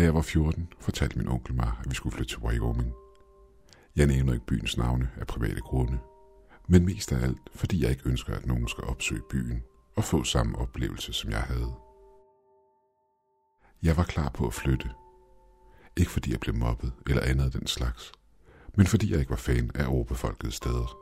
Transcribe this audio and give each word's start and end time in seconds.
Da 0.00 0.04
jeg 0.04 0.14
var 0.14 0.22
14, 0.22 0.68
fortalte 0.78 1.18
min 1.18 1.28
onkel 1.28 1.54
mig, 1.54 1.72
at 1.80 1.90
vi 1.90 1.94
skulle 1.94 2.14
flytte 2.14 2.34
til 2.34 2.42
Wyoming. 2.42 2.92
Jeg 3.96 4.06
nævner 4.06 4.32
ikke 4.32 4.46
byens 4.46 4.76
navne 4.76 5.10
af 5.16 5.26
private 5.26 5.60
grunde, 5.60 5.98
men 6.68 6.84
mest 6.84 7.12
af 7.12 7.22
alt, 7.22 7.38
fordi 7.54 7.82
jeg 7.82 7.90
ikke 7.90 8.08
ønsker, 8.08 8.34
at 8.34 8.46
nogen 8.46 8.68
skal 8.68 8.84
opsøge 8.84 9.22
byen 9.30 9.62
og 9.96 10.04
få 10.04 10.24
samme 10.24 10.58
oplevelse, 10.58 11.12
som 11.12 11.30
jeg 11.30 11.40
havde. 11.40 11.74
Jeg 13.82 13.96
var 13.96 14.04
klar 14.04 14.28
på 14.28 14.46
at 14.46 14.54
flytte. 14.54 14.90
Ikke 15.96 16.10
fordi 16.10 16.32
jeg 16.32 16.40
blev 16.40 16.54
mobbet 16.54 16.92
eller 17.06 17.22
andet 17.22 17.44
af 17.44 17.50
den 17.50 17.66
slags, 17.66 18.12
men 18.76 18.86
fordi 18.86 19.10
jeg 19.10 19.18
ikke 19.20 19.30
var 19.30 19.36
fan 19.36 19.70
af 19.74 19.86
overbefolkede 19.88 20.52
steder. 20.52 20.96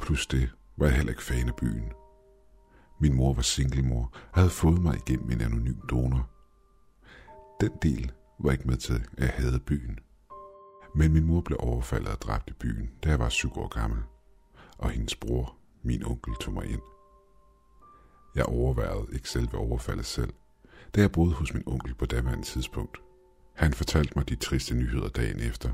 Plus 0.00 0.26
det 0.26 0.50
var 0.76 0.86
jeg 0.86 0.96
heller 0.96 1.12
ikke 1.12 1.22
fan 1.22 1.48
af 1.48 1.56
byen. 1.56 1.92
Min 3.00 3.14
mor 3.14 3.34
var 3.34 3.42
singlemor 3.42 4.12
og 4.32 4.38
havde 4.38 4.50
fået 4.50 4.82
mig 4.82 4.96
igennem 4.96 5.30
en 5.30 5.40
anonym 5.40 5.80
donor. 5.90 6.39
Den 7.60 7.72
del 7.82 8.12
var 8.38 8.52
ikke 8.52 8.68
med 8.68 8.76
til, 8.76 9.06
at 9.18 9.24
jeg 9.24 9.28
havde 9.28 9.60
byen. 9.60 9.98
Men 10.94 11.12
min 11.12 11.24
mor 11.24 11.40
blev 11.40 11.58
overfaldet 11.60 12.08
og 12.08 12.22
dræbt 12.22 12.50
i 12.50 12.52
byen, 12.52 12.90
da 13.04 13.08
jeg 13.08 13.18
var 13.18 13.28
syv 13.28 13.58
år 13.58 13.68
gammel. 13.68 14.02
Og 14.78 14.90
hendes 14.90 15.16
bror, 15.16 15.56
min 15.82 16.04
onkel, 16.04 16.34
tog 16.40 16.54
mig 16.54 16.66
ind. 16.66 16.80
Jeg 18.34 18.44
overvejede 18.44 19.06
ikke 19.12 19.28
selve 19.28 19.58
overfaldet 19.58 20.06
selv, 20.06 20.32
da 20.94 21.00
jeg 21.00 21.12
boede 21.12 21.32
hos 21.32 21.54
min 21.54 21.62
onkel 21.66 21.94
på 21.94 22.06
daværende 22.06 22.44
tidspunkt. 22.44 22.98
Han 23.54 23.72
fortalte 23.72 24.12
mig 24.16 24.28
de 24.28 24.36
triste 24.36 24.74
nyheder 24.74 25.08
dagen 25.08 25.40
efter. 25.40 25.70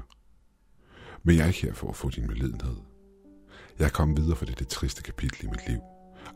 Men 1.22 1.36
jeg 1.36 1.42
er 1.42 1.48
ikke 1.48 1.62
her 1.62 1.74
for 1.74 1.88
at 1.88 1.96
få 1.96 2.10
din 2.10 2.26
medlidenhed. 2.26 2.76
Jeg 3.78 3.84
er 3.84 3.90
kommet 3.90 4.22
videre 4.22 4.36
fra 4.36 4.46
det 4.46 4.68
triste 4.68 5.02
kapitel 5.02 5.44
i 5.44 5.48
mit 5.50 5.68
liv, 5.68 5.80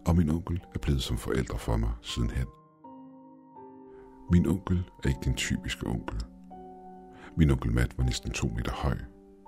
og 0.07 0.17
min 0.17 0.31
onkel 0.31 0.61
er 0.75 0.79
blevet 0.79 1.03
som 1.03 1.19
forældre 1.19 1.59
for 1.59 1.77
mig 1.77 1.93
sidenhen. 2.03 2.47
Min 4.33 4.47
onkel 4.47 4.91
er 5.05 5.09
ikke 5.09 5.21
den 5.25 5.35
typiske 5.35 5.87
onkel. 5.87 6.25
Min 7.37 7.51
onkel 7.51 7.73
Matt 7.73 7.99
var 7.99 8.05
næsten 8.05 8.31
to 8.31 8.49
meter 8.57 8.73
høj, 8.73 8.99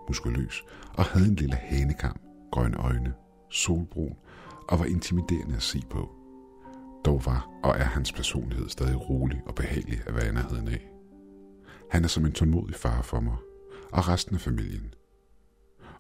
muskuløs 0.09 0.65
og 0.95 1.05
havde 1.05 1.29
en 1.29 1.35
lille 1.35 1.55
hanekam, 1.55 2.21
grønne 2.53 2.77
øjne, 2.77 3.15
solbrun 3.51 4.17
og 4.69 4.79
var 4.79 4.85
intimiderende 4.85 5.57
at 5.57 5.63
se 5.63 5.83
på. 5.91 6.11
Dog 7.05 7.27
var 7.27 7.51
og 7.63 7.71
er 7.71 7.85
hans 7.85 8.13
personlighed 8.13 8.69
stadig 8.69 9.11
rolig 9.11 9.43
og 9.47 9.55
behagelig 9.55 10.01
at 10.07 10.15
være 10.15 10.29
i 10.29 10.33
nærheden 10.33 10.69
af. 10.69 10.91
Han 11.91 12.05
er 12.05 12.09
som 12.09 12.27
en 12.27 12.33
tålmodig 12.33 12.75
far 12.75 13.03
for 13.03 13.21
mig 13.21 13.37
og 13.93 14.09
resten 14.09 14.35
af 14.35 14.41
familien. 14.41 14.95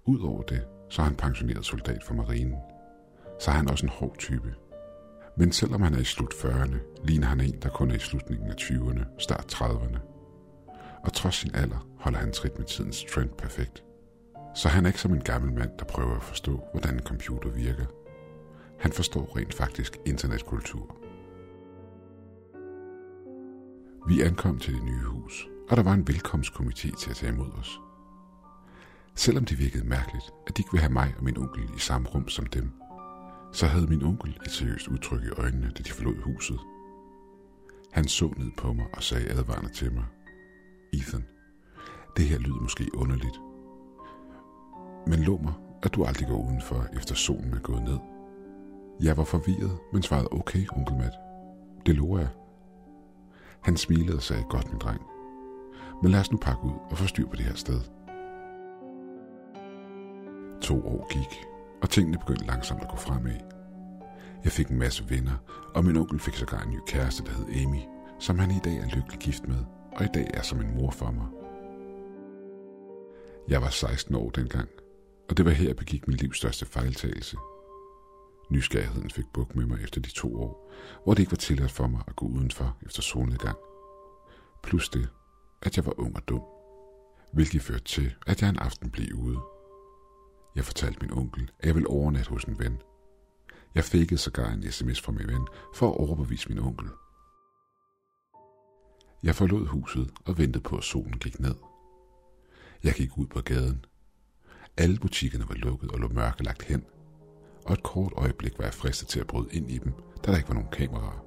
Udover 0.06 0.42
det, 0.42 0.64
så 0.91 1.02
er 1.02 1.06
han 1.06 1.17
pensioneret 1.17 1.64
soldat 1.64 2.02
for 2.02 2.14
marinen. 2.14 2.56
Så 3.41 3.50
er 3.50 3.55
han 3.55 3.70
også 3.70 3.86
en 3.86 3.92
hård 3.92 4.17
type. 4.19 4.55
Men 5.36 5.52
selvom 5.52 5.83
han 5.83 5.94
er 5.94 5.98
i 5.98 6.05
slut 6.05 6.34
40'erne, 6.34 7.05
ligner 7.05 7.27
han 7.27 7.41
en, 7.41 7.58
der 7.62 7.69
kun 7.69 7.91
er 7.91 7.94
i 7.94 7.98
slutningen 7.98 8.50
af 8.50 8.55
20'erne, 8.55 9.05
start 9.19 9.55
30'erne. 9.55 9.98
Og 11.02 11.12
trods 11.12 11.34
sin 11.34 11.55
alder 11.55 11.86
holder 12.00 12.19
han 12.19 12.33
trit 12.33 12.58
med 12.58 12.66
tidens 12.66 13.05
trend 13.05 13.30
perfekt. 13.30 13.84
Så 14.55 14.69
han 14.69 14.84
er 14.84 14.89
ikke 14.89 15.00
som 15.00 15.12
en 15.12 15.22
gammel 15.22 15.52
mand, 15.52 15.70
der 15.78 15.84
prøver 15.84 16.16
at 16.16 16.22
forstå, 16.22 16.61
hvordan 16.72 16.94
en 16.94 17.02
computer 17.02 17.50
virker. 17.50 17.86
Han 18.80 18.92
forstår 18.92 19.36
rent 19.36 19.55
faktisk 19.55 19.97
internetkultur. 20.06 20.97
Vi 24.08 24.20
ankom 24.20 24.58
til 24.58 24.74
det 24.74 24.84
nye 24.84 25.05
hus, 25.05 25.48
og 25.70 25.77
der 25.77 25.83
var 25.83 25.92
en 25.92 26.06
velkomstkomité 26.11 26.96
til 27.00 27.11
at 27.11 27.17
tage 27.17 27.33
imod 27.33 27.52
os. 27.58 27.80
Selvom 29.14 29.44
det 29.44 29.58
virkede 29.58 29.84
mærkeligt, 29.89 30.30
at 30.46 30.56
de 30.56 30.61
ikke 30.61 30.72
ville 30.72 30.83
have 30.83 30.92
mig 30.92 31.14
og 31.19 31.24
min 31.24 31.39
onkel 31.39 31.64
i 31.77 31.80
samme 31.80 32.08
rum 32.08 32.28
som 32.28 32.46
dem, 32.46 32.72
så 33.53 33.67
havde 33.67 33.86
min 33.86 34.03
onkel 34.03 34.39
et 34.45 34.50
seriøst 34.50 34.89
udtryk 34.89 35.22
i 35.25 35.31
øjnene, 35.31 35.70
da 35.78 35.83
de 35.83 35.92
forlod 35.92 36.22
huset. 36.22 36.61
Han 37.92 38.05
så 38.05 38.35
ned 38.36 38.51
på 38.58 38.73
mig 38.73 38.86
og 38.92 39.02
sagde 39.02 39.30
advarende 39.30 39.73
til 39.73 39.92
mig. 39.92 40.05
Ethan, 40.92 41.24
det 42.17 42.24
her 42.24 42.39
lyder 42.39 42.61
måske 42.61 42.85
underligt. 42.95 43.40
Men 45.07 45.18
lov 45.18 45.42
mig, 45.42 45.55
at 45.83 45.95
du 45.95 46.05
aldrig 46.05 46.29
går 46.29 46.46
udenfor, 46.48 46.86
efter 46.96 47.14
solen 47.14 47.52
er 47.52 47.58
gået 47.61 47.83
ned. 47.83 47.98
Jeg 49.02 49.17
var 49.17 49.24
forvirret, 49.24 49.79
men 49.92 50.02
svarede 50.02 50.29
okay, 50.33 50.67
onkel 50.77 50.96
Matt. 50.96 51.14
Det 51.86 51.95
lover 51.95 52.19
jeg. 52.19 52.29
Han 53.61 53.77
smilede 53.77 54.17
og 54.17 54.23
sagde, 54.23 54.45
godt 54.48 54.70
min 54.70 54.79
dreng. 54.79 55.01
Men 56.02 56.11
lad 56.11 56.20
os 56.20 56.33
nu 56.33 56.39
pakke 56.39 56.64
ud 56.64 56.73
og 56.90 56.98
få 56.98 57.07
styr 57.07 57.29
på 57.29 57.36
det 57.36 57.45
her 57.45 57.55
sted. 57.55 57.80
To 60.61 60.86
år 60.86 61.07
gik, 61.13 61.52
og 61.83 61.91
tingene 61.91 62.19
begyndte 62.19 62.47
langsomt 62.47 62.83
at 62.83 62.89
gå 62.89 62.97
fremad. 62.97 63.41
Jeg 64.45 64.53
fik 64.53 64.69
en 64.69 64.79
masse 64.79 65.11
venner, 65.11 65.37
og 65.75 65.85
min 65.85 65.97
onkel 65.97 66.19
fik 66.19 66.35
sågar 66.35 66.63
en 66.63 66.70
ny 66.70 66.79
kæreste, 66.87 67.25
der 67.25 67.31
hed 67.31 67.63
Amy, 67.63 67.81
som 68.19 68.39
han 68.39 68.51
i 68.51 68.61
dag 68.65 68.77
er 68.77 68.97
lykkelig 68.97 69.19
gift 69.20 69.48
med, 69.48 69.65
og 69.93 70.05
i 70.05 70.09
dag 70.15 70.31
er 70.35 70.43
som 70.43 70.61
en 70.61 70.75
mor 70.77 70.91
for 70.91 71.11
mig. 71.11 71.27
Jeg 73.48 73.63
var 73.63 73.70
16 73.70 74.15
år 74.15 74.31
dengang, 74.31 74.69
og 75.31 75.37
det 75.37 75.45
var 75.45 75.51
her, 75.51 75.67
jeg 75.67 75.77
begik 75.77 76.09
min 76.09 76.17
livs 76.17 76.37
største 76.37 76.67
fejltagelse. 76.67 77.37
Nysgerrigheden 78.51 79.11
fik 79.11 79.25
buk 79.35 79.57
med 79.57 79.67
mig 79.67 79.83
efter 79.83 80.01
de 80.01 80.11
to 80.11 80.37
år, 80.37 80.73
hvor 81.05 81.14
det 81.14 81.20
ikke 81.20 81.33
var 81.33 81.37
tilladt 81.37 81.70
for 81.70 81.87
mig 81.87 82.01
at 82.09 82.17
gå 82.17 82.27
udenfor 82.27 82.77
efter 82.87 83.03
solnedgang. 83.03 83.57
Plus 84.63 84.89
det, 84.89 85.09
at 85.63 85.77
jeg 85.77 85.87
var 85.87 86.01
ung 86.01 86.17
og 86.17 86.29
dum, 86.29 86.43
hvilket 87.33 87.63
førte 87.63 87.85
til, 87.85 88.14
at 88.27 88.43
jeg 88.43 88.49
en 88.49 88.59
aften 88.59 88.91
blev 88.91 89.14
ude 89.14 89.39
jeg 90.57 90.64
fortalte 90.64 91.01
min 91.01 91.13
onkel, 91.13 91.51
at 91.58 91.67
jeg 91.67 91.74
ville 91.74 91.90
overnatte 91.90 92.30
hos 92.30 92.45
en 92.45 92.58
ven. 92.58 92.79
Jeg 93.74 93.85
fik 93.85 94.13
sågar 94.18 94.52
en 94.52 94.73
sms 94.73 95.01
fra 95.01 95.13
min 95.13 95.27
ven 95.27 95.46
for 95.74 95.89
at 95.89 95.96
overbevise 95.96 96.48
min 96.48 96.58
onkel. 96.58 96.89
Jeg 99.23 99.35
forlod 99.35 99.67
huset 99.67 100.11
og 100.24 100.39
ventede 100.39 100.63
på, 100.63 100.77
at 100.77 100.85
solen 100.85 101.18
gik 101.18 101.40
ned. 101.40 101.55
Jeg 102.85 102.95
gik 102.95 103.18
ud 103.18 103.27
på 103.27 103.40
gaden. 103.40 103.85
Alle 104.77 104.98
butikkerne 104.98 105.48
var 105.48 105.55
lukket 105.55 105.90
og 105.90 105.98
lå 105.98 106.08
mørkelagt 106.08 106.63
hen, 106.63 106.84
og 107.67 107.73
et 107.73 107.83
kort 107.83 108.13
øjeblik 108.17 108.58
var 108.58 108.64
jeg 108.64 108.74
fristet 108.74 109.08
til 109.08 109.20
at 109.20 109.27
bryde 109.27 109.48
ind 109.52 109.70
i 109.70 109.79
dem, 109.79 109.92
da 110.27 110.30
der 110.30 110.36
ikke 110.36 110.48
var 110.48 110.55
nogen 110.55 110.70
kameraer. 110.73 111.24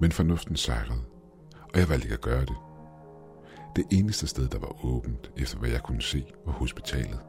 Men 0.00 0.12
fornuften 0.12 0.56
sejrede, 0.56 1.04
og 1.74 1.80
jeg 1.80 1.88
valgte 1.88 2.06
ikke 2.06 2.14
at 2.14 2.20
gøre 2.20 2.44
det. 2.44 2.56
Det 3.76 3.84
eneste 3.90 4.26
sted, 4.26 4.48
der 4.48 4.58
var 4.58 4.84
åbent, 4.84 5.32
efter 5.36 5.58
hvad 5.58 5.70
jeg 5.70 5.82
kunne 5.82 6.02
se, 6.02 6.24
var 6.46 6.52
hospitalet. 6.52 7.20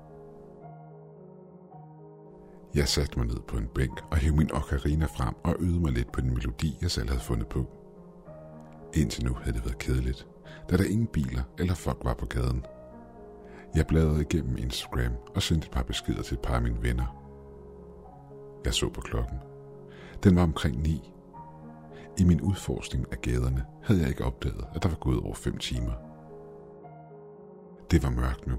Jeg 2.75 2.87
satte 2.87 3.19
mig 3.19 3.27
ned 3.27 3.39
på 3.47 3.57
en 3.57 3.67
bænk 3.67 4.01
og 4.11 4.17
hævde 4.17 4.37
min 4.37 4.51
ocarina 4.51 5.05
frem 5.05 5.35
og 5.43 5.55
øvede 5.59 5.79
mig 5.79 5.91
lidt 5.91 6.11
på 6.11 6.21
den 6.21 6.33
melodi, 6.33 6.77
jeg 6.81 6.91
selv 6.91 7.09
havde 7.09 7.21
fundet 7.21 7.47
på. 7.47 7.65
Indtil 8.93 9.25
nu 9.25 9.33
havde 9.33 9.57
det 9.57 9.65
været 9.65 9.77
kedeligt, 9.77 10.27
da 10.69 10.77
der 10.77 10.83
ingen 10.83 11.07
biler 11.07 11.43
eller 11.57 11.73
folk 11.73 11.97
var 12.03 12.13
på 12.13 12.25
gaden. 12.25 12.65
Jeg 13.75 13.87
bladrede 13.87 14.21
igennem 14.21 14.57
Instagram 14.57 15.11
og 15.35 15.41
sendte 15.41 15.65
et 15.65 15.71
par 15.71 15.83
beskeder 15.83 16.21
til 16.21 16.33
et 16.33 16.41
par 16.41 16.55
af 16.55 16.61
mine 16.61 16.81
venner. 16.81 17.05
Jeg 18.65 18.73
så 18.73 18.89
på 18.89 19.01
klokken. 19.01 19.37
Den 20.23 20.35
var 20.35 20.43
omkring 20.43 20.81
ni. 20.81 21.11
I 22.17 22.23
min 22.23 22.41
udforskning 22.41 23.05
af 23.11 23.21
gaderne 23.21 23.65
havde 23.83 24.01
jeg 24.01 24.09
ikke 24.09 24.25
opdaget, 24.25 24.65
at 24.75 24.83
der 24.83 24.89
var 24.89 24.97
gået 24.97 25.19
over 25.19 25.35
fem 25.35 25.57
timer. 25.57 25.93
Det 27.91 28.03
var 28.03 28.09
mørkt 28.09 28.47
nu, 28.47 28.55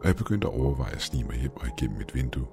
og 0.00 0.06
jeg 0.06 0.16
begyndte 0.16 0.46
at 0.46 0.60
overveje 0.60 0.94
at 0.94 1.02
snige 1.02 1.24
mig 1.24 1.40
hjem 1.40 1.56
og 1.56 1.66
igennem 1.66 1.98
mit 1.98 2.14
vindue 2.14 2.46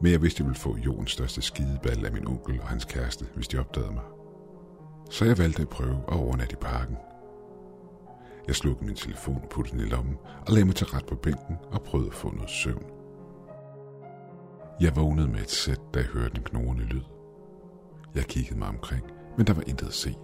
men 0.00 0.12
jeg 0.12 0.22
vidste, 0.22 0.40
jeg 0.40 0.46
ville 0.46 0.60
få 0.60 0.76
jordens 0.76 1.10
største 1.10 1.42
skideball 1.42 2.06
af 2.06 2.12
min 2.12 2.26
onkel 2.26 2.60
og 2.60 2.68
hans 2.68 2.84
kæreste, 2.84 3.26
hvis 3.34 3.48
de 3.48 3.58
opdagede 3.58 3.92
mig. 3.92 4.04
Så 5.10 5.24
jeg 5.24 5.38
valgte 5.38 5.62
at 5.62 5.68
prøve 5.68 5.96
at 6.08 6.14
overnatte 6.14 6.52
i 6.52 6.56
parken. 6.60 6.96
Jeg 8.46 8.54
slukkede 8.54 8.86
min 8.86 8.96
telefon 8.96 9.40
og 9.42 9.48
puttede 9.48 9.78
den 9.78 9.86
i 9.86 9.90
lommen 9.90 10.18
og 10.46 10.52
lagde 10.52 10.64
mig 10.64 10.74
til 10.74 10.86
ret 10.86 11.06
på 11.06 11.14
bænken 11.14 11.56
og 11.70 11.82
prøvede 11.82 12.08
at 12.08 12.14
få 12.14 12.30
noget 12.34 12.50
søvn. 12.50 12.84
Jeg 14.80 14.96
vågnede 14.96 15.28
med 15.28 15.40
et 15.40 15.50
sæt, 15.50 15.80
da 15.94 15.98
jeg 15.98 16.08
hørte 16.08 16.36
en 16.36 16.42
knurrende 16.42 16.84
lyd. 16.84 17.02
Jeg 18.14 18.24
kiggede 18.24 18.58
mig 18.58 18.68
omkring, 18.68 19.04
men 19.36 19.46
der 19.46 19.52
var 19.52 19.62
intet 19.66 19.86
at 19.86 19.94
se. 19.94 20.14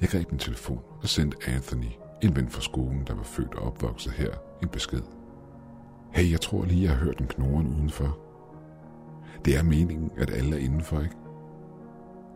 Jeg 0.00 0.08
greb 0.08 0.30
min 0.30 0.38
telefon 0.38 0.80
og 1.02 1.08
sendte 1.08 1.36
Anthony, 1.46 1.90
en 2.22 2.36
ven 2.36 2.48
fra 2.48 2.60
skolen, 2.60 3.04
der 3.06 3.14
var 3.14 3.22
født 3.22 3.54
og 3.54 3.66
opvokset 3.66 4.12
her, 4.12 4.34
en 4.62 4.68
besked. 4.68 5.02
Hey, 6.12 6.30
jeg 6.30 6.40
tror 6.40 6.64
lige, 6.64 6.82
jeg 6.82 6.90
har 6.90 7.04
hørt 7.04 7.20
en 7.20 7.26
knoren 7.26 7.66
udenfor. 7.66 8.18
Det 9.44 9.56
er 9.56 9.62
meningen, 9.62 10.10
at 10.16 10.30
alle 10.30 10.56
er 10.56 10.60
indenfor, 10.60 11.00
ikke? 11.00 11.16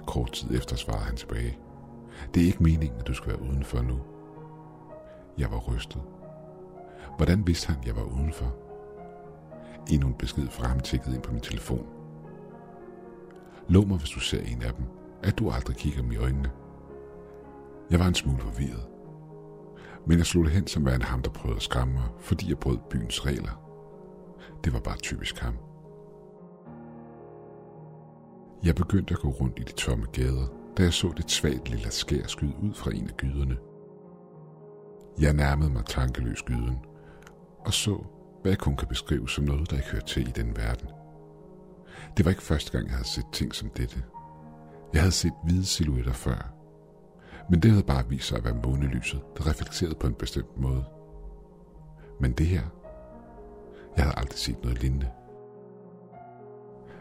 Kort 0.07 0.33
tid 0.33 0.51
efter 0.51 0.77
svarede 0.77 1.05
han 1.05 1.17
tilbage. 1.17 1.59
Det 2.35 2.43
er 2.43 2.47
ikke 2.47 2.63
meningen, 2.63 3.01
at 3.01 3.07
du 3.07 3.15
skal 3.15 3.33
være 3.33 3.43
udenfor 3.43 3.83
nu. 3.83 3.99
Jeg 5.39 5.51
var 5.51 5.59
rystet. 5.59 6.03
Hvordan 7.17 7.47
vidste 7.47 7.69
han, 7.69 7.77
at 7.81 7.87
jeg 7.87 7.97
var 7.97 8.03
udenfor? 8.03 8.55
Endnu 9.91 10.09
en 10.09 10.15
besked 10.15 10.49
fra 10.49 10.67
ham 10.67 10.81
tækkede 10.81 11.15
ind 11.15 11.23
på 11.23 11.33
min 11.33 11.41
telefon. 11.41 11.87
Lov 13.69 13.87
mig, 13.87 13.99
hvis 13.99 14.11
du 14.11 14.21
ser 14.21 14.41
en 14.41 14.63
af 14.63 14.73
dem, 14.75 14.85
at 15.23 15.39
du 15.39 15.51
aldrig 15.51 15.77
kigger 15.77 16.03
mig 16.03 16.13
i 16.13 16.17
øjnene. 16.17 16.51
Jeg 17.91 17.99
var 17.99 18.07
en 18.07 18.15
smule 18.15 18.39
forvirret. 18.39 18.87
Men 20.07 20.19
jeg 20.19 20.27
slog 20.27 20.45
det 20.45 20.53
hen 20.53 20.67
som 20.67 20.87
værende 20.87 21.07
ham, 21.07 21.23
der 21.23 21.31
prøvede 21.31 21.57
at 21.57 21.63
skræmme 21.63 21.95
mig, 21.95 22.05
fordi 22.21 22.49
jeg 22.49 22.59
brød 22.59 22.79
byens 22.91 23.27
regler. 23.27 23.63
Det 24.65 24.73
var 24.73 24.81
bare 24.81 24.97
typisk 24.97 25.39
ham. 25.39 25.55
Jeg 28.65 28.75
begyndte 28.75 29.15
at 29.15 29.21
gå 29.21 29.29
rundt 29.29 29.59
i 29.59 29.63
de 29.63 29.73
tomme 29.73 30.07
gader, 30.13 30.47
da 30.77 30.83
jeg 30.83 30.93
så 30.93 31.13
det 31.17 31.31
svagt 31.31 31.69
lille 31.69 31.91
skær 31.91 32.27
skyde 32.27 32.55
ud 32.63 32.75
fra 32.75 32.91
en 32.95 33.09
af 33.09 33.17
gyderne. 33.17 33.57
Jeg 35.21 35.33
nærmede 35.35 35.71
mig 35.71 35.85
tankeløs 35.85 36.43
gyden 36.43 36.79
og 37.59 37.75
så, 37.75 38.05
hvad 38.43 38.53
jeg 38.53 38.59
kun 38.59 38.77
kan 38.77 38.89
beskrive 38.89 39.29
som 39.29 39.45
noget, 39.45 39.71
der 39.71 39.77
ikke 39.77 39.89
hører 39.89 40.05
til 40.05 40.29
i 40.29 40.31
den 40.31 40.57
verden. 40.57 40.89
Det 42.17 42.25
var 42.25 42.31
ikke 42.31 42.43
første 42.43 42.73
gang, 42.73 42.87
jeg 42.87 42.95
havde 42.95 43.09
set 43.09 43.27
ting 43.33 43.55
som 43.55 43.71
dette. 43.71 44.03
Jeg 44.93 45.01
havde 45.01 45.13
set 45.13 45.33
hvide 45.45 45.67
silhuetter 45.67 46.13
før, 46.13 46.53
men 47.51 47.61
det 47.61 47.71
havde 47.71 47.85
bare 47.85 48.09
vist 48.09 48.29
sig 48.29 48.39
at 48.39 48.45
være 48.45 48.61
månelyset, 48.65 49.21
der 49.39 49.47
reflekterede 49.47 49.95
på 49.95 50.07
en 50.07 50.15
bestemt 50.15 50.59
måde. 50.59 50.85
Men 52.21 52.33
det 52.33 52.47
her, 52.47 52.63
jeg 53.97 54.05
havde 54.05 54.19
aldrig 54.19 54.39
set 54.39 54.63
noget 54.63 54.81
lignende. 54.81 55.11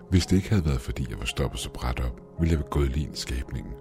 Hvis 0.09 0.25
det 0.25 0.35
ikke 0.35 0.49
havde 0.49 0.65
været, 0.65 0.81
fordi 0.81 1.07
jeg 1.09 1.19
var 1.19 1.25
stoppet 1.25 1.59
så 1.59 1.69
bræt 1.69 1.99
op, 1.99 2.21
ville 2.39 2.51
jeg 2.51 2.59
have 2.59 2.69
gået 2.69 2.89
lige 2.89 3.05
ind 3.05 3.13
i 3.13 3.19
skabningen. 3.19 3.73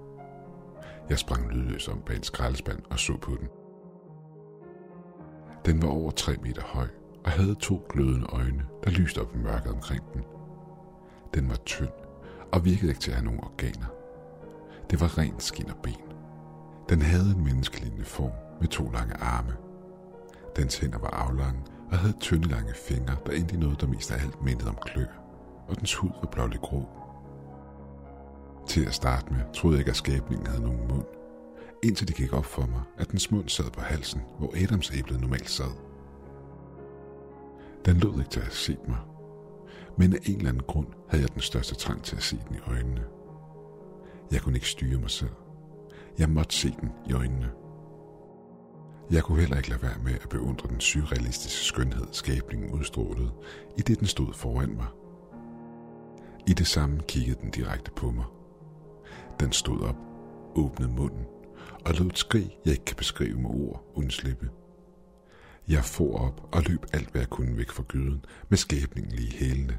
Jeg 1.08 1.18
sprang 1.18 1.50
lydløs 1.50 1.88
om 1.88 2.02
bag 2.06 2.16
en 2.16 2.22
skraldespand 2.22 2.82
og 2.90 2.98
så 2.98 3.16
på 3.16 3.36
den. 3.40 3.48
Den 5.66 5.82
var 5.82 5.88
over 5.88 6.10
3 6.10 6.36
meter 6.42 6.62
høj 6.62 6.88
og 7.24 7.30
havde 7.30 7.54
to 7.54 7.86
glødende 7.88 8.26
øjne, 8.26 8.66
der 8.84 8.90
lyste 8.90 9.20
op 9.20 9.34
i 9.34 9.38
mørket 9.38 9.72
omkring 9.72 10.02
den. 10.14 10.22
Den 11.34 11.48
var 11.48 11.56
tynd 11.56 11.92
og 12.52 12.64
virkede 12.64 12.88
ikke 12.88 13.00
til 13.00 13.10
at 13.10 13.16
have 13.16 13.24
nogen 13.24 13.44
organer. 13.44 13.86
Det 14.90 15.00
var 15.00 15.18
rent 15.18 15.42
skin 15.42 15.70
og 15.70 15.76
ben. 15.82 16.00
Den 16.88 17.02
havde 17.02 17.30
en 17.36 17.44
menneskelignende 17.44 18.04
form 18.04 18.32
med 18.60 18.68
to 18.68 18.90
lange 18.90 19.14
arme. 19.14 19.56
Dens 20.56 20.78
hænder 20.78 20.98
var 20.98 21.10
aflange 21.10 21.60
og 21.90 21.98
havde 21.98 22.16
tynde 22.20 22.48
lange 22.48 22.74
fingre, 22.74 23.16
der 23.26 23.32
endte 23.32 23.54
i 23.54 23.58
noget, 23.58 23.80
der 23.80 23.86
mest 23.86 24.12
af 24.12 24.22
alt 24.22 24.42
mindede 24.42 24.68
om 24.68 24.78
klør, 24.86 25.25
og 25.68 25.78
dens 25.78 25.94
hud 25.94 26.10
var 26.20 26.28
blålig 26.32 26.60
grå. 26.60 26.88
Til 28.66 28.84
at 28.86 28.94
starte 28.94 29.32
med 29.32 29.40
troede 29.54 29.76
jeg 29.76 29.80
ikke, 29.80 29.90
at 29.90 29.96
skabningen 29.96 30.46
havde 30.46 30.62
nogen 30.62 30.88
mund, 30.88 31.04
indtil 31.82 32.08
det 32.08 32.16
gik 32.16 32.32
op 32.32 32.44
for 32.44 32.66
mig, 32.66 32.82
at 32.98 33.10
dens 33.10 33.30
mund 33.30 33.48
sad 33.48 33.70
på 33.70 33.80
halsen, 33.80 34.20
hvor 34.38 34.54
Adams 34.62 34.92
æblet 34.94 35.20
normalt 35.20 35.50
sad. 35.50 35.72
Den 37.84 37.96
lød 37.96 38.18
ikke 38.18 38.30
til 38.30 38.40
at 38.40 38.46
have 38.46 38.54
set 38.54 38.88
mig, 38.88 38.98
men 39.98 40.12
af 40.12 40.18
en 40.24 40.36
eller 40.36 40.48
anden 40.48 40.62
grund 40.62 40.86
havde 41.08 41.22
jeg 41.22 41.32
den 41.32 41.40
største 41.40 41.74
trang 41.74 42.02
til 42.02 42.16
at 42.16 42.22
se 42.22 42.38
den 42.48 42.56
i 42.56 42.70
øjnene. 42.70 43.04
Jeg 44.32 44.40
kunne 44.40 44.54
ikke 44.54 44.68
styre 44.68 45.00
mig 45.00 45.10
selv. 45.10 45.30
Jeg 46.18 46.28
måtte 46.28 46.56
se 46.56 46.74
den 46.80 46.92
i 47.08 47.12
øjnene. 47.12 47.50
Jeg 49.10 49.22
kunne 49.22 49.40
heller 49.40 49.56
ikke 49.56 49.68
lade 49.68 49.82
være 49.82 49.98
med 50.04 50.14
at 50.14 50.28
beundre 50.28 50.68
den 50.68 50.80
surrealistiske 50.80 51.64
skønhed, 51.64 52.06
skabningen 52.12 52.70
udstrålede, 52.70 53.30
i 53.78 53.80
det 53.80 53.98
den 53.98 54.06
stod 54.06 54.32
foran 54.34 54.76
mig. 54.76 54.86
I 56.46 56.52
det 56.52 56.66
samme 56.66 57.02
kiggede 57.08 57.40
den 57.40 57.50
direkte 57.50 57.90
på 57.90 58.10
mig. 58.10 58.24
Den 59.40 59.52
stod 59.52 59.80
op, 59.80 59.96
åbnede 60.54 60.90
munden 60.92 61.26
og 61.84 61.94
lød 61.94 62.06
et 62.06 62.18
skrig, 62.18 62.58
jeg 62.64 62.72
ikke 62.72 62.84
kan 62.84 62.96
beskrive 62.96 63.38
med 63.38 63.50
ord 63.50 63.92
undslippe. 63.94 64.50
Jeg 65.68 65.84
for 65.84 66.18
op 66.18 66.48
og 66.52 66.62
løb 66.62 66.86
alt, 66.92 67.10
hvad 67.10 67.20
jeg 67.20 67.30
kunne 67.30 67.56
væk 67.56 67.70
fra 67.70 67.82
gyden, 67.88 68.24
med 68.48 68.58
skæbningen 68.58 69.12
lige 69.12 69.32
hælende. 69.32 69.78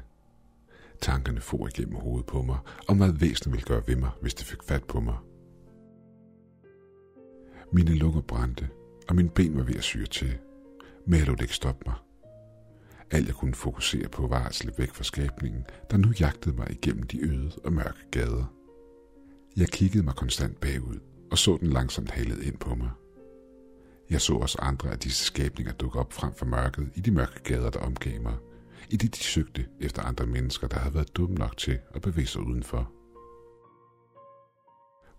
Tankerne 1.00 1.40
for 1.40 1.66
igennem 1.66 1.94
hovedet 1.94 2.26
på 2.26 2.42
mig, 2.42 2.58
om 2.88 2.96
hvad 2.96 3.12
væsenet 3.12 3.52
ville 3.52 3.66
gøre 3.66 3.82
ved 3.86 3.96
mig, 3.96 4.10
hvis 4.20 4.34
det 4.34 4.46
fik 4.46 4.62
fat 4.62 4.84
på 4.84 5.00
mig. 5.00 5.16
Mine 7.72 7.94
lunger 7.94 8.20
brændte, 8.20 8.68
og 9.08 9.16
mine 9.16 9.30
ben 9.30 9.56
var 9.56 9.62
ved 9.62 9.76
at 9.76 9.82
syre 9.82 10.06
til, 10.06 10.38
men 11.06 11.18
jeg 11.18 11.26
lod 11.26 11.42
ikke 11.42 11.54
stoppe 11.54 11.82
mig. 11.86 11.94
Alt 13.10 13.26
jeg 13.26 13.34
kunne 13.34 13.54
fokusere 13.54 14.08
på 14.08 14.26
var 14.26 14.44
at 14.46 14.54
slippe 14.54 14.78
væk 14.78 14.90
fra 14.90 15.04
skabningen, 15.04 15.66
der 15.90 15.96
nu 15.96 16.12
jagtede 16.20 16.56
mig 16.56 16.70
igennem 16.70 17.02
de 17.02 17.20
øde 17.20 17.52
og 17.64 17.72
mørke 17.72 18.10
gader. 18.10 18.54
Jeg 19.56 19.68
kiggede 19.68 20.04
mig 20.04 20.14
konstant 20.14 20.60
bagud, 20.60 20.98
og 21.30 21.38
så 21.38 21.56
den 21.56 21.68
langsomt 21.68 22.10
halet 22.10 22.42
ind 22.42 22.58
på 22.58 22.74
mig. 22.74 22.90
Jeg 24.10 24.20
så 24.20 24.34
også 24.34 24.58
andre 24.60 24.90
af 24.90 24.98
disse 24.98 25.24
skabninger 25.24 25.72
dukke 25.72 25.98
op 25.98 26.12
frem 26.12 26.34
for 26.34 26.46
mørket 26.46 26.90
i 26.94 27.00
de 27.00 27.10
mørke 27.10 27.42
gader, 27.44 27.70
der 27.70 27.78
omgav 27.78 28.22
mig, 28.22 28.36
i 28.90 28.96
det 28.96 29.14
de 29.14 29.20
søgte 29.20 29.66
efter 29.80 30.02
andre 30.02 30.26
mennesker, 30.26 30.68
der 30.68 30.78
havde 30.78 30.94
været 30.94 31.16
dumme 31.16 31.36
nok 31.36 31.56
til 31.56 31.78
at 31.94 32.02
bevæge 32.02 32.26
sig 32.26 32.40
udenfor. 32.40 32.92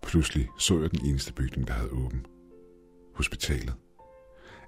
Pludselig 0.02 0.48
så 0.58 0.80
jeg 0.80 0.90
den 0.90 1.06
eneste 1.06 1.32
bygning, 1.32 1.68
der 1.68 1.74
havde 1.74 1.90
åben. 1.90 2.26
Hospitalet. 3.14 3.74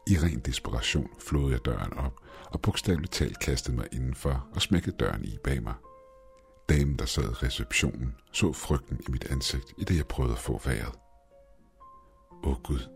I 0.07 0.17
ren 0.17 0.41
desperation 0.41 1.11
flåede 1.19 1.53
jeg 1.53 1.65
døren 1.65 1.93
op, 1.93 2.15
og 2.51 2.61
bogstaveligt 2.61 3.13
talt 3.13 3.39
kastede 3.39 3.77
mig 3.77 3.87
indenfor 3.93 4.49
og 4.55 4.63
smækkede 4.63 4.97
døren 4.97 5.25
i 5.25 5.39
bag 5.45 5.63
mig. 5.63 5.75
Damen, 6.69 6.99
der 6.99 7.05
sad 7.05 7.25
i 7.25 7.47
receptionen, 7.47 8.15
så 8.33 8.53
frygten 8.53 9.01
i 9.09 9.11
mit 9.11 9.25
ansigt, 9.25 9.75
i 9.79 9.85
det 9.85 9.97
jeg 9.97 10.07
prøvede 10.07 10.33
at 10.33 10.39
få 10.39 10.61
vejret. 10.65 10.95
Åh 12.45 12.57
Gud, 12.63 12.89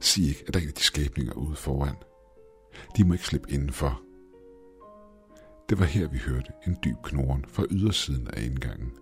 sig 0.00 0.28
ikke, 0.28 0.44
at 0.48 0.54
der 0.54 0.60
er 0.60 0.62
en 0.62 0.68
af 0.68 0.74
de 0.74 0.82
skabninger 0.82 1.32
ude 1.32 1.56
foran. 1.56 1.96
De 2.96 3.04
må 3.04 3.12
ikke 3.12 3.26
slippe 3.26 3.50
indenfor. 3.50 4.00
Det 5.68 5.78
var 5.78 5.84
her, 5.84 6.08
vi 6.08 6.18
hørte 6.18 6.52
en 6.66 6.76
dyb 6.84 6.96
knoren 7.02 7.44
fra 7.48 7.64
ydersiden 7.70 8.28
af 8.28 8.42
indgangen. 8.42 8.92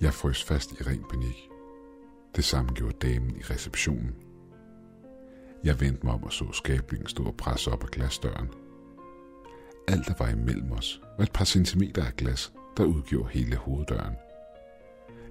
Jeg 0.00 0.14
frøs 0.14 0.44
fast 0.44 0.72
i 0.72 0.82
ren 0.82 1.04
panik. 1.10 1.48
Det 2.36 2.44
samme 2.44 2.72
gjorde 2.72 3.08
damen 3.08 3.36
i 3.36 3.42
receptionen. 3.42 4.25
Jeg 5.64 5.80
vendte 5.80 6.06
mig 6.06 6.14
om 6.14 6.24
og 6.24 6.32
så 6.32 6.52
skabningen 6.52 7.08
stå 7.08 7.24
og 7.24 7.36
presse 7.36 7.72
op 7.72 7.84
ad 7.84 7.88
glasdøren. 7.88 8.48
Alt, 9.88 10.06
der 10.06 10.14
var 10.18 10.28
imellem 10.28 10.72
os, 10.72 11.00
var 11.18 11.24
et 11.24 11.32
par 11.32 11.44
centimeter 11.44 12.04
af 12.04 12.16
glas, 12.16 12.52
der 12.76 12.84
udgjorde 12.84 13.28
hele 13.28 13.56
hoveddøren. 13.56 14.14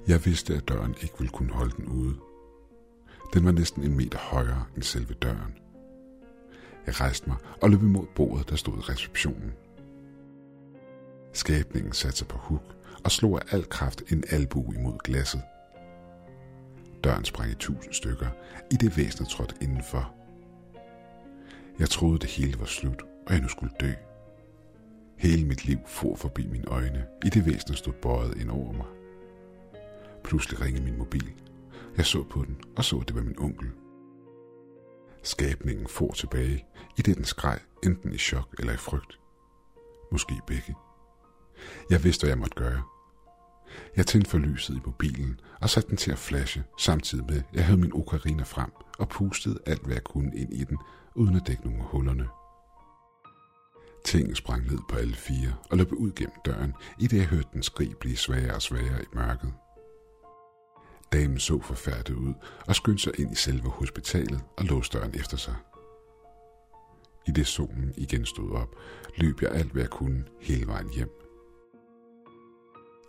Jeg 0.07 0.25
vidste, 0.25 0.55
at 0.55 0.67
døren 0.67 0.95
ikke 1.01 1.13
ville 1.17 1.31
kunne 1.31 1.53
holde 1.53 1.73
den 1.77 1.85
ude. 1.85 2.15
Den 3.33 3.45
var 3.45 3.51
næsten 3.51 3.83
en 3.83 3.97
meter 3.97 4.17
højere 4.19 4.65
end 4.75 4.83
selve 4.83 5.13
døren. 5.13 5.57
Jeg 6.85 7.01
rejste 7.01 7.29
mig 7.29 7.37
og 7.61 7.69
løb 7.69 7.81
imod 7.81 8.05
bordet, 8.15 8.49
der 8.49 8.55
stod 8.55 8.77
i 8.77 8.91
receptionen. 8.91 9.53
Skabningen 11.33 11.93
satte 11.93 12.17
sig 12.17 12.27
på 12.27 12.37
huk 12.37 12.75
og 13.03 13.11
slog 13.11 13.41
af 13.41 13.55
al 13.55 13.69
kraft 13.69 14.03
en 14.11 14.23
albu 14.29 14.73
imod 14.73 14.97
glasset. 15.03 15.41
Døren 17.05 17.25
sprang 17.25 17.51
i 17.51 17.55
tusind 17.55 17.93
stykker, 17.93 18.27
i 18.71 18.75
det 18.75 18.97
væsenet 18.97 19.29
trådte 19.29 19.55
indenfor. 19.61 20.15
Jeg 21.79 21.89
troede, 21.89 22.19
det 22.19 22.29
hele 22.29 22.59
var 22.59 22.65
slut, 22.65 23.01
og 23.27 23.33
jeg 23.33 23.41
nu 23.41 23.47
skulle 23.47 23.73
dø. 23.79 23.91
Hele 25.17 25.45
mit 25.45 25.65
liv 25.65 25.79
for 25.87 26.15
forbi 26.15 26.47
mine 26.47 26.67
øjne, 26.67 27.05
i 27.25 27.29
det 27.29 27.45
væsenet 27.45 27.77
stod 27.77 27.93
bøjet 27.93 28.37
ind 28.37 28.49
over 28.49 28.71
mig. 28.71 28.85
Pludselig 30.23 30.61
ringede 30.61 30.83
min 30.83 30.97
mobil. 30.97 31.33
Jeg 31.97 32.05
så 32.05 32.23
på 32.23 32.45
den 32.45 32.57
og 32.77 32.85
så, 32.85 32.97
at 32.97 33.07
det 33.07 33.15
var 33.15 33.21
min 33.21 33.39
onkel. 33.39 33.71
Skabningen 35.23 35.87
for 35.87 36.11
tilbage, 36.11 36.65
i 36.97 37.01
det 37.01 37.17
den 37.17 37.25
skreg, 37.25 37.59
enten 37.83 38.13
i 38.13 38.17
chok 38.17 38.55
eller 38.59 38.73
i 38.73 38.77
frygt. 38.77 39.19
Måske 40.11 40.33
begge. 40.47 40.75
Jeg 41.89 42.03
vidste, 42.03 42.21
hvad 42.21 42.29
jeg 42.29 42.39
måtte 42.39 42.55
gøre. 42.55 42.94
Jeg 43.95 44.07
tændte 44.07 44.29
for 44.29 44.37
lyset 44.37 44.75
i 44.75 44.81
mobilen 44.85 45.39
og 45.61 45.69
satte 45.69 45.89
den 45.89 45.97
til 45.97 46.11
at 46.11 46.17
flashe, 46.17 46.63
samtidig 46.79 47.25
med, 47.25 47.37
at 47.37 47.43
jeg 47.53 47.65
havde 47.65 47.79
min 47.79 47.93
okarina 47.93 48.43
frem 48.43 48.71
og 48.99 49.09
pustede 49.09 49.59
alt, 49.65 49.85
hvad 49.85 49.93
jeg 49.93 50.03
kunne 50.03 50.35
ind 50.35 50.53
i 50.53 50.63
den, 50.63 50.77
uden 51.15 51.35
at 51.35 51.47
dække 51.47 51.63
nogle 51.63 51.79
af 51.79 51.85
hullerne. 51.85 52.27
Tingene 54.05 54.35
sprang 54.35 54.71
ned 54.71 54.79
på 54.89 54.95
alle 54.95 55.15
fire 55.15 55.53
og 55.69 55.77
løb 55.77 55.91
ud 55.91 56.11
gennem 56.15 56.35
døren, 56.45 56.73
i 56.99 57.07
det 57.07 57.17
jeg 57.17 57.25
hørte 57.25 57.47
den 57.53 57.63
skrig 57.63 57.97
blive 57.99 58.17
svagere 58.17 58.55
og 58.55 58.61
svagere 58.61 59.01
i 59.01 59.15
mørket. 59.15 59.53
Damen 61.13 61.39
så 61.39 61.61
forfærdet 61.61 62.15
ud 62.15 62.33
og 62.67 62.75
skyndte 62.75 63.03
sig 63.03 63.19
ind 63.19 63.31
i 63.31 63.35
selve 63.35 63.69
hospitalet 63.69 64.39
og 64.57 64.65
låste 64.65 64.97
døren 64.97 65.15
efter 65.15 65.37
sig. 65.37 65.55
I 67.27 67.31
det 67.31 67.47
solen 67.47 67.93
igen 67.97 68.25
stod 68.25 68.51
op, 68.51 68.75
løb 69.17 69.41
jeg 69.41 69.51
alt, 69.51 69.71
hvad 69.71 69.81
jeg 69.81 69.89
kunne, 69.89 70.23
hele 70.41 70.67
vejen 70.67 70.89
hjem. 70.95 71.24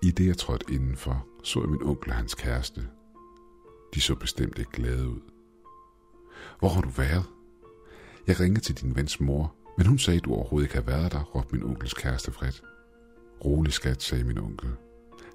I 0.02 0.10
det 0.10 0.26
jeg 0.26 0.36
trådte 0.36 0.72
indenfor, 0.72 1.26
så 1.42 1.60
jeg 1.60 1.68
min 1.68 1.82
onkel 1.82 2.10
og 2.10 2.16
hans 2.16 2.34
kæreste. 2.34 2.88
De 3.94 4.00
så 4.00 4.14
bestemt 4.14 4.58
ikke 4.58 4.70
glade 4.70 5.08
ud. 5.08 5.20
Hvor 6.58 6.68
har 6.68 6.80
du 6.80 6.88
været? 6.88 7.24
Jeg 8.26 8.40
ringede 8.40 8.60
til 8.60 8.74
din 8.74 8.96
vens 8.96 9.20
mor, 9.20 9.54
men 9.78 9.86
hun 9.86 9.98
sagde, 9.98 10.18
at 10.18 10.24
du 10.24 10.34
overhovedet 10.34 10.66
ikke 10.66 10.74
har 10.74 10.82
været 10.82 11.12
der, 11.12 11.22
råbte 11.22 11.54
min 11.54 11.64
onkels 11.64 11.94
kæreste 11.94 12.32
frit. 12.32 12.62
Rolig 13.44 13.72
skat, 13.72 14.02
sagde 14.02 14.24
min 14.24 14.38
onkel. 14.38 14.70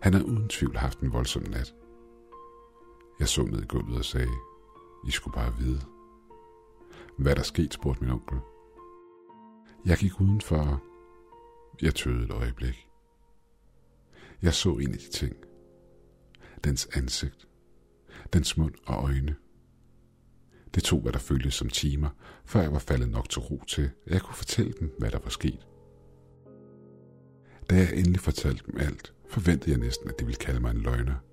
Han 0.01 0.13
har 0.13 0.21
uden 0.23 0.47
tvivl 0.47 0.77
haft 0.77 0.99
en 0.99 1.13
voldsom 1.13 1.43
nat. 1.43 1.73
Jeg 3.19 3.27
så 3.27 3.43
ned 3.43 3.61
i 3.61 3.65
gulvet 3.65 3.97
og 3.97 4.05
sagde, 4.05 4.31
I 5.07 5.11
skulle 5.11 5.33
bare 5.33 5.57
vide. 5.59 5.81
Hvad 7.17 7.35
der 7.35 7.43
skete, 7.43 7.71
spurgte 7.71 8.03
min 8.03 8.13
onkel. 8.13 8.39
Jeg 9.85 9.97
gik 9.97 10.21
udenfor. 10.21 10.81
Jeg 11.81 11.95
tøvede 11.95 12.23
et 12.23 12.31
øjeblik. 12.31 12.90
Jeg 14.41 14.53
så 14.53 14.77
ind 14.77 14.95
i 14.95 14.97
de 14.97 15.09
ting. 15.11 15.35
Dens 16.63 16.89
ansigt. 16.93 17.47
Dens 18.33 18.57
mund 18.57 18.73
og 18.85 19.03
øjne. 19.03 19.35
Det 20.75 20.83
tog, 20.83 21.01
hvad 21.01 21.11
der 21.11 21.19
føltes 21.19 21.53
som 21.53 21.69
timer, 21.69 22.09
før 22.45 22.61
jeg 22.61 22.71
var 22.71 22.79
faldet 22.79 23.09
nok 23.09 23.29
til 23.29 23.41
ro 23.41 23.63
til, 23.67 23.89
at 24.05 24.13
jeg 24.13 24.21
kunne 24.21 24.35
fortælle 24.35 24.73
dem, 24.79 24.95
hvad 24.99 25.11
der 25.11 25.19
var 25.19 25.29
sket. 25.29 25.67
Da 27.69 27.75
jeg 27.75 27.93
endelig 27.93 28.19
fortalte 28.19 28.63
dem 28.67 28.77
alt, 28.77 29.13
forventede 29.29 29.71
jeg 29.71 29.79
næsten, 29.79 30.09
at 30.09 30.19
de 30.19 30.25
ville 30.25 30.39
kalde 30.39 30.59
mig 30.59 30.71
en 30.71 30.81
løgner– 30.81 31.15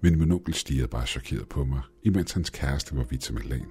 Men 0.00 0.18
min 0.18 0.32
onkel 0.32 0.54
stirrede 0.54 0.88
bare 0.88 1.06
chokeret 1.06 1.48
på 1.48 1.64
mig, 1.64 1.82
imens 2.02 2.32
hans 2.32 2.50
kæreste 2.50 2.96
var 2.96 3.04
vidt 3.04 3.22
til 3.22 3.34
Milan. 3.34 3.70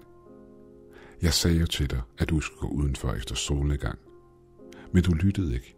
Jeg 1.22 1.34
sagde 1.34 1.60
jo 1.60 1.66
til 1.66 1.90
dig, 1.90 2.02
at 2.18 2.30
du 2.30 2.40
skulle 2.40 2.60
gå 2.60 2.68
udenfor 2.68 3.14
efter 3.14 3.36
solnedgang. 3.36 4.00
Men 4.94 5.04
du 5.04 5.14
lyttede 5.14 5.54
ikke. 5.54 5.76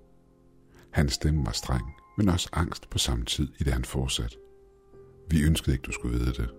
Hans 0.92 1.14
stemme 1.14 1.46
var 1.46 1.52
streng, 1.52 1.86
men 2.20 2.30
også 2.30 2.50
angst 2.54 2.90
på 2.90 2.98
samme 2.98 3.26
tid, 3.26 3.48
i 3.60 3.64
det 3.64 3.74
han 3.74 3.86
fortsat. 3.86 4.38
Vi 5.30 5.44
ønskede 5.44 5.76
ikke, 5.76 5.84
du 5.84 5.92
skulle 5.92 6.20
vide 6.20 6.34
det. 6.34 6.50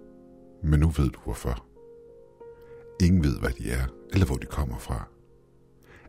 Men 0.62 0.80
nu 0.80 0.86
ved 0.86 1.10
du 1.10 1.20
hvorfor. 1.24 1.66
Ingen 3.02 3.24
ved, 3.24 3.40
hvad 3.40 3.50
de 3.50 3.70
er, 3.70 3.86
eller 4.12 4.26
hvor 4.26 4.36
de 4.36 4.46
kommer 4.46 4.78
fra. 4.78 5.08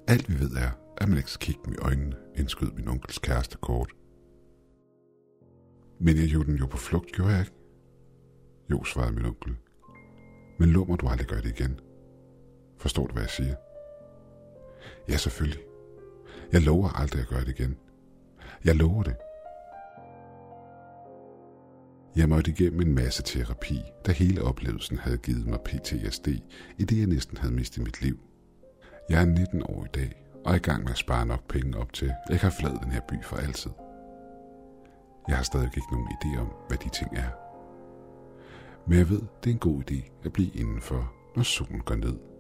Alt 0.08 0.30
vi 0.30 0.40
ved 0.40 0.52
er, 0.52 0.72
at 0.98 1.10
man 1.10 1.18
ikke 1.18 1.32
skal 1.32 1.46
kigge 1.46 1.62
dem 1.66 1.74
i 1.74 1.78
øjnene, 1.78 2.16
indskød 2.36 2.72
min 2.72 2.88
onkels 2.88 3.18
kæreste 3.20 3.58
kort. 3.58 3.92
Men 6.00 6.18
jeg 6.18 6.30
gjorde 6.30 6.52
den 6.52 6.60
jo 6.60 6.66
på 6.66 6.78
flugt, 6.78 7.12
gjorde 7.12 7.32
jeg 7.32 7.40
ikke? 7.40 7.54
Jo, 8.72 8.84
svarede 8.84 9.14
min 9.14 9.26
onkel. 9.26 9.56
Men 10.60 10.70
lov 10.70 10.88
mig, 10.88 11.00
du 11.00 11.08
aldrig 11.08 11.28
gøre 11.28 11.42
det 11.42 11.60
igen. 11.60 11.80
Forstår 12.78 13.08
du, 13.08 13.14
hvad 13.14 13.24
jeg 13.24 13.30
siger? 13.30 13.56
Ja, 15.10 15.18
selvfølgelig. 15.18 15.64
Jeg 16.52 16.62
lover 16.62 16.90
aldrig 16.90 17.22
at 17.22 17.28
gøre 17.28 17.46
det 17.46 17.60
igen. 17.60 17.78
Jeg 18.66 18.76
lover 18.76 19.04
det. 19.04 19.16
Jeg 22.16 22.30
måtte 22.30 22.52
igennem 22.52 22.82
en 22.82 22.96
masse 22.96 23.24
terapi, 23.24 23.82
da 24.06 24.12
hele 24.12 24.44
oplevelsen 24.44 24.98
havde 24.98 25.18
givet 25.18 25.48
mig 25.48 25.60
PTSD, 25.66 26.28
i 26.78 26.84
det 26.84 27.00
jeg 27.00 27.08
næsten 27.08 27.38
havde 27.38 27.54
mistet 27.54 27.84
mit 27.84 28.02
liv. 28.02 28.20
Jeg 29.10 29.22
er 29.22 29.26
19 29.26 29.64
år 29.66 29.86
i 29.86 29.88
dag, 29.94 30.24
og 30.46 30.52
er 30.52 30.56
i 30.56 30.60
gang 30.60 30.84
med 30.84 30.92
at 30.92 30.98
spare 30.98 31.26
nok 31.26 31.48
penge 31.48 31.78
op 31.78 31.94
til, 31.94 32.06
at 32.06 32.30
jeg 32.30 32.40
kan 32.40 32.52
forlade 32.52 32.80
den 32.84 32.92
her 32.92 33.02
by 33.02 33.14
for 33.24 33.36
altid. 33.36 33.72
Jeg 35.28 35.38
har 35.38 35.44
stadig 35.44 35.66
ikke 35.66 35.92
nogen 35.92 36.08
idé 36.08 36.40
om, 36.40 36.54
hvad 36.68 36.78
de 36.78 36.90
ting 36.90 37.18
er. 37.18 37.30
Men 38.88 38.98
jeg 38.98 39.10
ved, 39.10 39.22
det 39.44 39.50
er 39.50 39.54
en 39.54 39.60
god 39.60 39.92
idé 39.92 40.12
at 40.26 40.34
blive 40.34 40.52
indenfor, 40.54 41.14
når 41.36 41.44
solen 41.44 41.80
går 41.80 41.96
ned 41.96 42.31